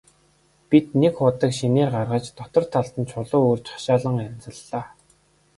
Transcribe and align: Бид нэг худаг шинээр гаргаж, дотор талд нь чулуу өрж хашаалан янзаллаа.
Бид 0.69 0.85
нэг 1.01 1.13
худаг 1.19 1.51
шинээр 1.59 1.89
гаргаж, 1.95 2.25
дотор 2.37 2.63
талд 2.73 2.93
нь 2.99 3.09
чулуу 3.11 3.45
өрж 3.53 3.65
хашаалан 3.71 4.15
янзаллаа. 4.29 4.83